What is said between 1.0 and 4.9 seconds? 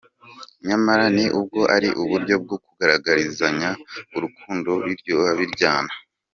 ni ubwo ari uburyo bwo kugaragaizanya urukundo,